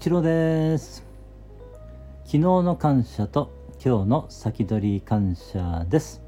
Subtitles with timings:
[0.00, 1.04] 一郎です。
[2.24, 3.52] 昨日の感謝と
[3.84, 6.22] 今日の先取り感謝です。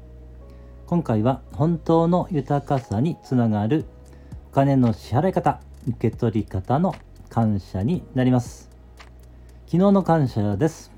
[0.85, 3.85] 今回は本当の豊かさにつながる
[4.51, 6.93] お金の支払い方受け取り方の
[7.29, 8.69] 感謝になります。
[9.65, 10.91] 昨日の感謝です。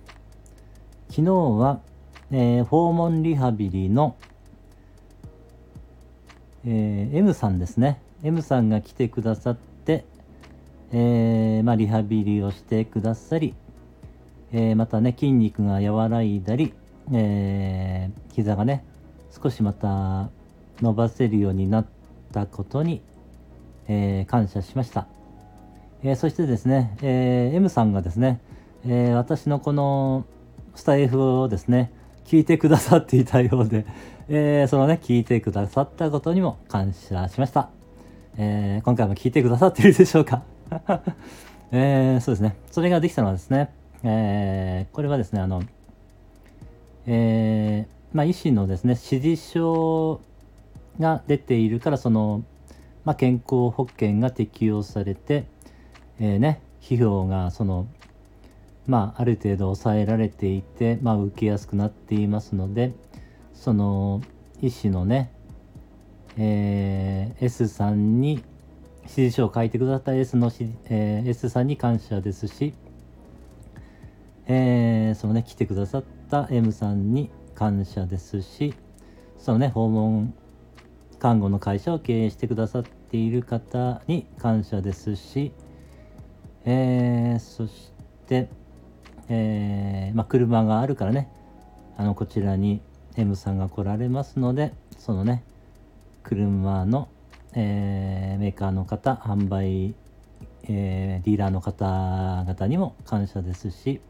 [1.07, 1.79] 昨日は、
[2.29, 4.17] えー、訪問リハビリの、
[6.65, 8.01] えー、M さんですね。
[8.21, 9.74] M さんが来てくださって
[10.97, 13.53] えー、まあ、リハビリをしてくださり、
[14.53, 16.73] えー、またね筋肉が和らいだり、
[17.11, 18.85] えー、膝がね
[19.29, 20.29] 少しまた
[20.81, 21.85] 伸ばせるようになっ
[22.31, 23.01] たことに、
[23.89, 25.07] え感謝しました、
[26.01, 28.39] えそしてですね、えー M さんがですね、
[28.85, 30.25] え私のこの
[30.75, 31.91] スタイフをですね
[32.25, 33.85] 聞いてくださっていたようで、
[34.29, 37.69] えそのね聞いてくださったことにも感謝しました、
[38.37, 40.54] え今回も聞いてくださっているでしょうか？
[41.71, 42.55] えー、そうですね。
[42.71, 43.69] それができたのはですね、
[44.03, 45.63] えー、これはですね、あの、
[47.07, 50.21] えー、まあ、医師のですね、指示書
[50.99, 52.43] が出ているから、その、
[53.03, 55.45] まあ、健康保険が適用されて、
[56.19, 57.87] えー、ね、費用が、その、
[58.87, 62.93] まあ、ある程度抑えられていて、まあ、受けやすくなっていますので、
[63.53, 64.21] その、
[64.61, 65.31] 医師のね、
[66.37, 68.43] えー、S さんに
[69.05, 70.51] 指示書を書いてくださった S の、
[70.89, 72.73] えー、S さんに感謝ですし、
[74.47, 78.73] えー、そのね、来てくださった M さんに感謝ですし、
[79.37, 80.33] そのね、訪問
[81.19, 85.53] 看護の会社を経営してくださっている方に感謝ですし、
[86.65, 87.91] えー、そし
[88.27, 88.49] て、
[89.29, 91.29] えー、まあ、車があるからね、
[91.97, 92.81] あの、こちらに
[93.17, 95.43] M さんが来られますので、そのね、
[96.23, 97.07] 車の
[97.57, 99.95] えー、メーカーの方、販売、
[100.63, 104.01] えー、ディーラーの方々にも感謝ですし、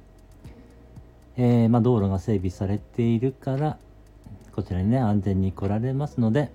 [1.38, 3.78] えー、まあ、道路が整備されているから、
[4.52, 6.50] こちらにね、安全に来られますので、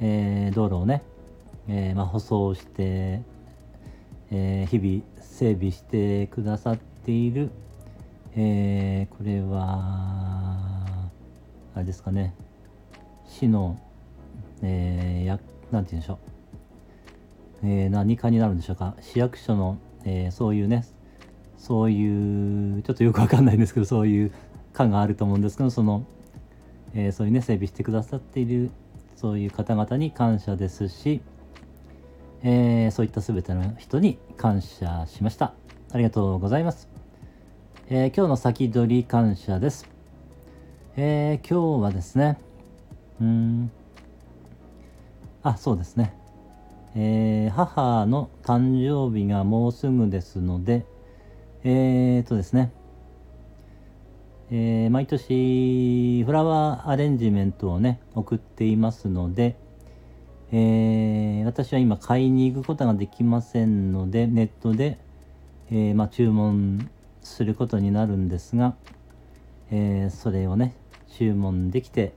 [0.00, 1.02] え道路をね、
[1.68, 3.22] えまあ、舗装して、
[4.30, 7.50] え日々整備してくださっている、
[8.34, 10.56] えこれは、
[11.74, 12.34] あれですかね、
[13.28, 13.78] 市の、
[14.62, 20.84] えー、役なんて言うんでしょう、えー、何かになるんでしょうか、市役所の、えー、そういうね、
[21.58, 24.32] そういう、ちょっとよくわかんないんですけど、そういう
[24.72, 26.04] 課があると思うんですけど、その、
[26.94, 28.70] えー、そういうね、整備してくださっている、
[29.16, 31.20] そういう方々に感謝ですし、
[32.42, 35.54] えー、そういった全ての人に感謝しました。
[35.92, 36.88] ありがとうございます。
[37.88, 39.88] えー、今日の先取り感謝です。
[40.96, 42.38] え、今日はですね、
[43.20, 43.70] うん、
[45.50, 46.12] あ、そうですね。
[46.96, 50.84] えー、母の誕生日がもうすぐですので、
[51.62, 52.72] えーとですね、
[54.50, 59.56] えー、毎年フラワーアレンジメントをね、送っていますので、
[60.50, 64.98] えー、私は今買いに行くことができませんので、ネットで、
[65.70, 66.90] えー、まあ、注文
[67.22, 68.74] することになるんですが、
[69.70, 70.74] えそれをね、
[71.08, 72.14] 注文できて、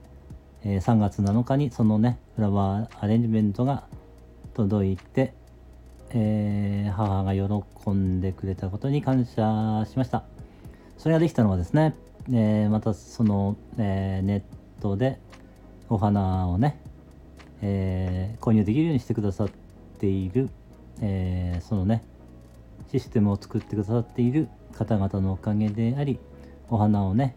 [0.62, 3.84] え3月7日にそのね、フラワーアレンジメントが
[4.54, 5.32] 届いて、
[6.10, 10.24] えー、母が喜んでくれたことに感謝しました。
[10.98, 11.94] それができたのはですね、
[12.30, 14.42] えー、またその、え、ネッ
[14.82, 15.18] トで
[15.88, 16.78] お花をね、
[17.62, 19.48] え購入できるようにしてくださっ
[19.98, 20.50] ている、
[21.00, 22.02] えそのね、
[22.92, 26.18] システムを作ってくださっている方々のおかげであり、
[26.68, 27.34] お花をね、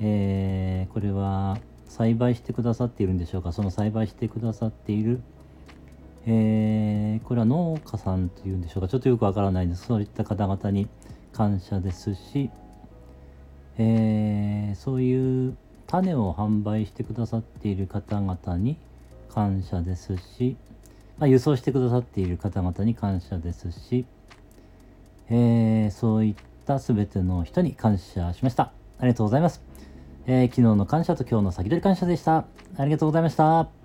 [0.00, 1.58] えこれは
[1.88, 3.52] 栽培してくださっているんでしょうか？
[3.52, 5.20] その栽培してくださっている、
[6.26, 8.88] えー、これは農家さんというんでしょうか？
[8.88, 10.88] ちょっとよくわからないんですそういった方々に
[11.32, 12.50] 感謝ですし、
[13.78, 15.56] えー、そういう
[15.86, 18.76] 種を販売してくださっている方々に
[19.28, 20.56] 感謝ですし、
[21.18, 24.04] まあ、輸送してくださっている方々に感謝ですし、
[25.28, 26.34] えー、そういっ
[26.66, 28.72] た全ての人に感謝しました。
[28.98, 29.63] ありがとうございます。
[30.26, 32.46] えー、昨日の感謝と今日の先取り感謝でした。
[32.76, 33.83] ありがとうございました。